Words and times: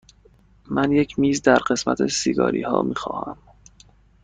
من 0.69 0.91
یک 0.91 1.19
میز 1.19 1.41
در 1.41 1.55
قسمت 1.55 2.07
سیگاری 2.07 2.61
ها 2.61 2.81
می 2.81 2.95
خواهم. 2.95 3.37